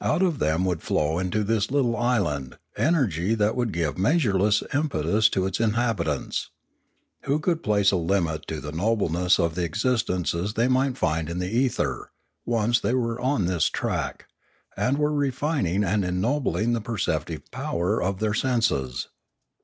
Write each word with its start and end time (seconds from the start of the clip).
Out 0.00 0.22
of 0.22 0.40
them 0.40 0.64
would 0.64 0.82
flow 0.82 1.20
into 1.20 1.44
this 1.44 1.70
little 1.70 1.96
island 1.96 2.58
energy 2.76 3.36
that 3.36 3.54
would 3.54 3.70
give 3.70 3.96
measureless 3.96 4.64
impetus 4.74 5.28
to 5.28 5.46
its 5.46 5.60
inhabitants. 5.60 6.50
Who 7.26 7.38
could 7.38 7.62
place 7.62 7.92
a 7.92 7.96
limit 7.96 8.48
to 8.48 8.60
the 8.60 8.72
nobleness 8.72 9.38
of 9.38 9.54
the 9.54 9.62
existences 9.62 10.54
they 10.54 10.66
might 10.66 11.00
And 11.04 11.28
in 11.30 11.38
the 11.38 11.48
ether, 11.48 12.10
once 12.44 12.80
they 12.80 12.94
were 12.94 13.20
on 13.20 13.46
this 13.46 13.66
track, 13.68 14.26
and 14.76 14.98
were 14.98 15.12
refining 15.14 15.84
and 15.84 16.04
ennobling 16.04 16.72
the 16.72 16.80
perceptive 16.80 17.48
power 17.52 18.02
of 18.02 18.18
their 18.18 18.34
senses? 18.34 19.06